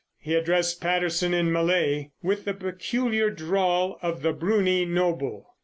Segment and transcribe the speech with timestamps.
[0.17, 5.53] He addressed Patterson in Malay with the peculiar drawl of the Brunie noble.